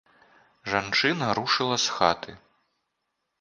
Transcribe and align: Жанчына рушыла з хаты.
Жанчына 0.71 1.27
рушыла 1.41 1.77
з 1.85 1.95
хаты. 1.99 2.33